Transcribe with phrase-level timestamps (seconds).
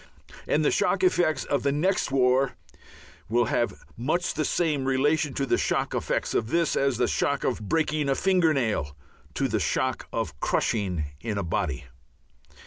[0.47, 2.53] And the shock effects of the next war
[3.29, 7.43] will have much the same relation to the shock effects of this, as the shock
[7.43, 8.93] of breaking a finger nail has
[9.35, 11.85] to the shock of crushing in a body.